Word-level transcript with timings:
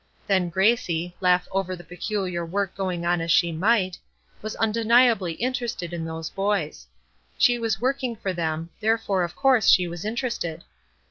Then 0.25 0.49
Gracie, 0.49 1.15
laugh 1.19 1.47
over 1.51 1.75
the 1.75 1.83
peculiar 1.83 2.43
work 2.43 2.73
going 2.75 3.05
on 3.05 3.21
as 3.21 3.29
she 3.31 3.51
might, 3.51 3.99
was 4.41 4.55
undeniably 4.55 5.33
interested 5.33 5.93
in 5.93 6.05
those 6.05 6.31
boys. 6.31 6.87
She 7.37 7.59
was 7.59 7.79
working 7.79 8.15
for 8.15 8.33
them, 8.33 8.71
therefore 8.79 9.21
of 9.21 9.35
course 9.35 9.69
she 9.69 9.87
was 9.87 10.03
interested. 10.03 10.63